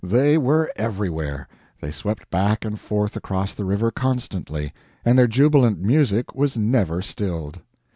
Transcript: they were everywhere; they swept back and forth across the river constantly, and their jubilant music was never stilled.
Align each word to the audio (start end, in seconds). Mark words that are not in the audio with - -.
they 0.03 0.35
were 0.35 0.71
everywhere; 0.77 1.47
they 1.79 1.91
swept 1.91 2.27
back 2.31 2.65
and 2.65 2.79
forth 2.79 3.15
across 3.15 3.53
the 3.53 3.63
river 3.63 3.91
constantly, 3.91 4.73
and 5.05 5.15
their 5.15 5.27
jubilant 5.27 5.79
music 5.79 6.33
was 6.33 6.57
never 6.57 7.03
stilled. 7.03 7.61